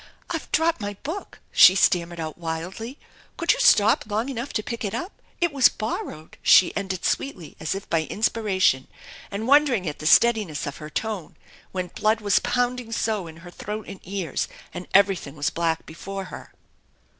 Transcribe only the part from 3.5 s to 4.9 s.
you stop long enough to pick